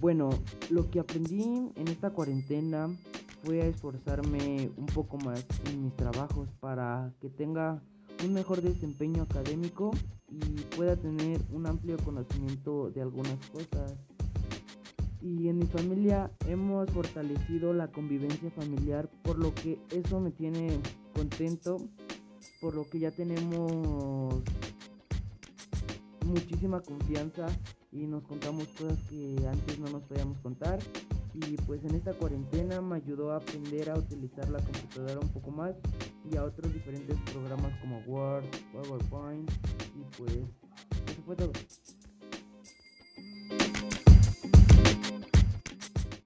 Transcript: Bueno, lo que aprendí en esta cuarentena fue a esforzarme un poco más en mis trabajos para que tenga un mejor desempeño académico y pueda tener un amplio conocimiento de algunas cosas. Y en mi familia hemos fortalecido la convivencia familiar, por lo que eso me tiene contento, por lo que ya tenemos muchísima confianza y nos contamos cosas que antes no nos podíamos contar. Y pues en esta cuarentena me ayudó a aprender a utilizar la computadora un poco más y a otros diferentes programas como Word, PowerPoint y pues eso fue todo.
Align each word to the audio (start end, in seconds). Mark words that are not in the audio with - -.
Bueno, 0.00 0.30
lo 0.70 0.88
que 0.90 1.00
aprendí 1.00 1.72
en 1.74 1.88
esta 1.88 2.10
cuarentena 2.10 2.88
fue 3.42 3.62
a 3.62 3.66
esforzarme 3.66 4.70
un 4.76 4.86
poco 4.86 5.18
más 5.18 5.44
en 5.66 5.82
mis 5.82 5.96
trabajos 5.96 6.48
para 6.60 7.12
que 7.20 7.28
tenga 7.28 7.82
un 8.24 8.32
mejor 8.32 8.62
desempeño 8.62 9.24
académico 9.24 9.90
y 10.30 10.38
pueda 10.76 10.94
tener 10.94 11.40
un 11.52 11.66
amplio 11.66 11.96
conocimiento 11.96 12.90
de 12.90 13.02
algunas 13.02 13.38
cosas. 13.48 13.98
Y 15.20 15.48
en 15.48 15.58
mi 15.58 15.66
familia 15.66 16.30
hemos 16.46 16.88
fortalecido 16.92 17.72
la 17.72 17.88
convivencia 17.88 18.52
familiar, 18.52 19.10
por 19.24 19.36
lo 19.36 19.52
que 19.52 19.80
eso 19.90 20.20
me 20.20 20.30
tiene 20.30 20.78
contento, 21.12 21.78
por 22.60 22.76
lo 22.76 22.88
que 22.88 23.00
ya 23.00 23.10
tenemos 23.10 24.42
muchísima 26.28 26.80
confianza 26.80 27.46
y 27.90 28.06
nos 28.06 28.22
contamos 28.24 28.68
cosas 28.68 28.98
que 29.08 29.36
antes 29.50 29.78
no 29.78 29.90
nos 29.90 30.02
podíamos 30.02 30.38
contar. 30.38 30.78
Y 31.34 31.56
pues 31.66 31.84
en 31.84 31.94
esta 31.94 32.12
cuarentena 32.14 32.80
me 32.80 32.96
ayudó 32.96 33.32
a 33.32 33.36
aprender 33.36 33.90
a 33.90 33.98
utilizar 33.98 34.48
la 34.48 34.58
computadora 34.60 35.20
un 35.20 35.28
poco 35.28 35.50
más 35.50 35.74
y 36.30 36.36
a 36.36 36.44
otros 36.44 36.72
diferentes 36.72 37.16
programas 37.32 37.72
como 37.80 37.98
Word, 38.06 38.44
PowerPoint 38.72 39.50
y 39.96 40.16
pues 40.16 40.32
eso 40.32 41.22
fue 41.24 41.36
todo. 41.36 41.52